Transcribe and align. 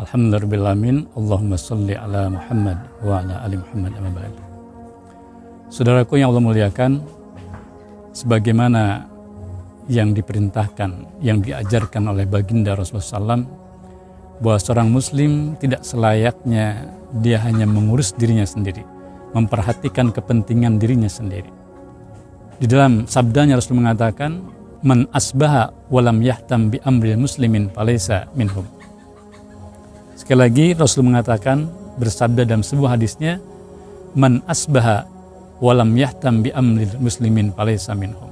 Alhamdulillahirrahmanirrahim. 0.00 1.12
Allahumma 1.12 1.60
salli 1.60 1.92
ala 1.92 2.32
Muhammad 2.32 2.78
wa 3.04 3.20
ala 3.20 3.44
ali 3.44 3.60
Muhammad 3.60 3.92
amma 4.00 4.10
ba'd. 4.16 4.32
Saudaraku 5.68 6.16
yang 6.16 6.32
Allah 6.32 6.40
muliakan, 6.40 7.04
sebagaimana 8.16 9.04
yang 9.92 10.16
diperintahkan, 10.16 11.20
yang 11.20 11.44
diajarkan 11.44 12.16
oleh 12.16 12.24
baginda 12.24 12.72
Rasulullah 12.72 13.36
SAW, 13.36 13.44
bahwa 14.40 14.56
seorang 14.56 14.88
muslim 14.88 15.60
tidak 15.60 15.84
selayaknya 15.84 16.96
dia 17.20 17.36
hanya 17.44 17.68
mengurus 17.68 18.16
dirinya 18.16 18.48
sendiri, 18.48 18.80
memperhatikan 19.36 20.16
kepentingan 20.16 20.80
dirinya 20.80 21.12
sendiri. 21.12 21.52
Di 22.56 22.64
dalam 22.64 23.04
sabdanya 23.04 23.60
Rasul 23.60 23.76
mengatakan, 23.76 24.48
man 24.80 25.04
asbaha 25.12 25.76
walam 25.92 26.24
yahtam 26.24 26.72
bi 26.72 26.80
amril 26.88 27.20
muslimin 27.20 27.68
falaysa 27.68 28.32
minhum. 28.32 28.79
Sekali 30.30 30.46
lagi 30.46 30.66
Rasul 30.78 31.10
mengatakan 31.10 31.66
bersabda 31.98 32.46
dalam 32.46 32.62
sebuah 32.62 32.94
hadisnya 32.94 33.42
man 34.14 34.38
asbaha 34.46 35.02
walam 35.58 35.90
yahtam 35.98 36.46
bi 36.46 36.54
amril 36.54 37.02
muslimin 37.02 37.50
falaysa 37.50 37.98
minhum. 37.98 38.30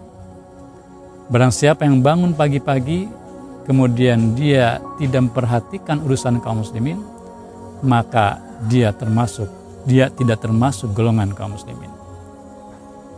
Barang 1.27 1.51
siapa 1.51 1.83
yang 1.91 1.99
bangun 1.99 2.39
pagi-pagi 2.39 3.11
kemudian 3.67 4.39
dia 4.39 4.79
tidak 5.03 5.27
memperhatikan 5.27 5.99
urusan 6.07 6.39
kaum 6.39 6.63
muslimin 6.63 7.03
maka 7.83 8.39
dia 8.71 8.95
termasuk 8.95 9.51
dia 9.83 10.07
tidak 10.07 10.39
termasuk 10.39 10.95
golongan 10.95 11.35
kaum 11.35 11.59
muslimin. 11.59 11.91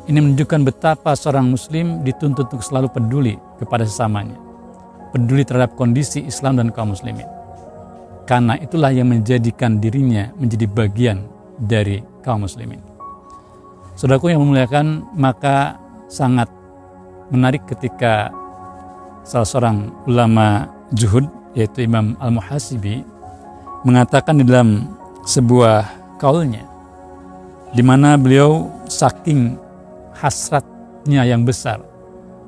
Ini 0.09 0.25
menunjukkan 0.25 0.61
betapa 0.65 1.13
seorang 1.13 1.53
muslim 1.53 2.01
dituntut 2.01 2.49
untuk 2.49 2.65
selalu 2.65 2.89
peduli 2.89 3.37
kepada 3.61 3.85
sesamanya. 3.85 4.41
Peduli 5.13 5.45
terhadap 5.45 5.77
kondisi 5.77 6.25
Islam 6.25 6.57
dan 6.57 6.73
kaum 6.73 6.97
muslimin. 6.97 7.40
Karena 8.31 8.55
itulah 8.63 8.95
yang 8.95 9.11
menjadikan 9.11 9.83
dirinya 9.83 10.31
menjadi 10.39 10.71
bagian 10.71 11.27
dari 11.59 11.99
kaum 12.23 12.47
muslimin. 12.47 12.79
Saudaraku 13.99 14.31
yang 14.31 14.39
memuliakan, 14.39 15.03
maka 15.19 15.83
sangat 16.07 16.47
menarik 17.35 17.67
ketika 17.67 18.31
salah 19.27 19.43
seorang 19.43 19.91
ulama 20.07 20.71
juhud 20.95 21.27
yaitu 21.59 21.83
Imam 21.83 22.15
Al-Muhasibi 22.23 23.03
mengatakan 23.83 24.39
di 24.39 24.47
dalam 24.47 24.95
sebuah 25.27 25.91
kaulnya 26.23 26.63
di 27.75 27.83
mana 27.83 28.15
beliau 28.15 28.71
saking 28.87 29.59
hasratnya 30.15 31.27
yang 31.27 31.43
besar, 31.43 31.83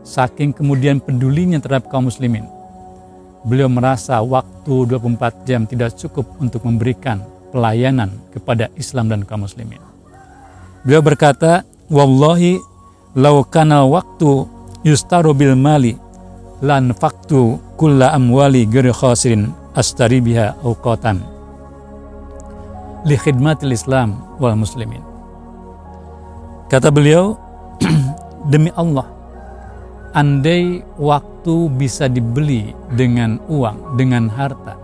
saking 0.06 0.54
kemudian 0.54 1.02
pedulinya 1.02 1.58
terhadap 1.58 1.90
kaum 1.90 2.06
muslimin. 2.06 2.61
Beliau 3.42 3.66
merasa 3.66 4.22
waktu 4.22 4.86
24 4.86 5.48
jam 5.48 5.66
tidak 5.66 5.98
cukup 5.98 6.26
untuk 6.38 6.62
memberikan 6.62 7.22
pelayanan 7.50 8.14
kepada 8.30 8.70
Islam 8.78 9.10
dan 9.10 9.26
kaum 9.26 9.44
muslimin. 9.44 9.82
Beliau 10.86 11.02
berkata, 11.02 11.66
Wallahi 11.92 12.56
lau 13.18 13.44
kana 13.44 13.84
waktu 13.84 14.48
yustaru 14.86 15.36
bil 15.36 15.58
mali 15.58 15.98
lan 16.62 16.94
faktu 16.96 17.58
kulla 17.76 18.14
amwali 18.14 18.64
giri 18.64 18.94
khasirin 18.94 19.50
astari 19.76 20.22
biha 20.22 20.56
awqatan 20.62 21.20
li 23.02 23.18
khidmatil 23.18 23.74
Islam 23.74 24.22
wal 24.38 24.54
muslimin. 24.54 25.02
Kata 26.70 26.88
beliau, 26.88 27.36
demi 28.52 28.72
Allah, 28.78 29.04
andai 30.12 30.84
waktu 31.00 31.72
bisa 31.76 32.06
dibeli 32.08 32.76
dengan 32.92 33.40
uang, 33.48 33.96
dengan 33.96 34.28
harta, 34.28 34.76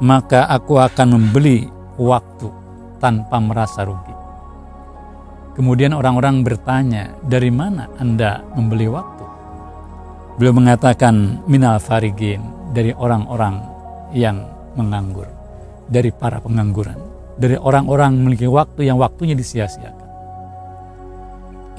maka 0.00 0.48
aku 0.48 0.80
akan 0.80 1.16
membeli 1.16 1.68
waktu 2.00 2.48
tanpa 3.00 3.36
merasa 3.40 3.84
rugi. 3.84 4.16
Kemudian 5.56 5.96
orang-orang 5.96 6.44
bertanya, 6.44 7.16
dari 7.24 7.48
mana 7.48 7.88
Anda 7.96 8.44
membeli 8.52 8.92
waktu? 8.92 9.24
Beliau 10.36 10.52
mengatakan, 10.52 11.40
minal 11.48 11.80
farigin, 11.80 12.44
dari 12.76 12.92
orang-orang 12.92 13.64
yang 14.12 14.44
menganggur, 14.76 15.24
dari 15.88 16.12
para 16.12 16.44
pengangguran, 16.44 17.00
dari 17.40 17.56
orang-orang 17.56 18.20
memiliki 18.20 18.44
waktu 18.44 18.84
yang 18.84 19.00
waktunya 19.00 19.32
disia-siakan. 19.32 20.04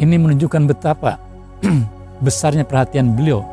Ini 0.01 0.15
menunjukkan 0.17 0.63
betapa 0.69 1.21
besarnya 2.21 2.65
perhatian 2.65 3.13
beliau 3.13 3.45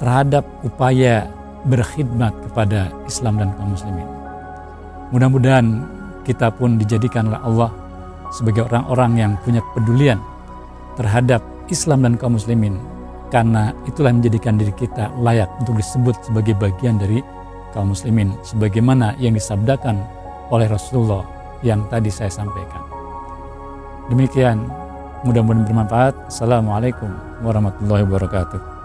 terhadap 0.00 0.42
upaya 0.64 1.28
berkhidmat 1.68 2.34
kepada 2.48 2.90
Islam 3.06 3.38
dan 3.38 3.54
kaum 3.54 3.74
muslimin. 3.74 4.08
Mudah-mudahan 5.14 5.66
kita 6.26 6.50
pun 6.50 6.80
dijadikan 6.80 7.30
oleh 7.30 7.40
Allah 7.42 7.70
sebagai 8.32 8.66
orang-orang 8.66 9.12
yang 9.20 9.32
punya 9.44 9.60
kepedulian 9.70 10.18
terhadap 10.96 11.44
Islam 11.68 12.02
dan 12.02 12.14
kaum 12.18 12.34
muslimin 12.34 12.80
karena 13.32 13.72
itulah 13.88 14.12
yang 14.12 14.20
menjadikan 14.20 14.60
diri 14.60 14.74
kita 14.76 15.08
layak 15.20 15.48
untuk 15.60 15.80
disebut 15.80 16.16
sebagai 16.24 16.56
bagian 16.58 17.00
dari 17.00 17.24
kaum 17.72 17.92
muslimin 17.92 18.36
sebagaimana 18.44 19.16
yang 19.16 19.32
disabdakan 19.32 20.00
oleh 20.52 20.68
Rasulullah 20.68 21.24
yang 21.64 21.86
tadi 21.88 22.12
saya 22.12 22.28
sampaikan. 22.28 22.82
Demikian 24.10 24.66
Mudah-mudahan 25.22 25.62
bermanfaat. 25.62 26.14
Assalamualaikum 26.26 27.06
warahmatullahi 27.46 28.02
wabarakatuh. 28.02 28.81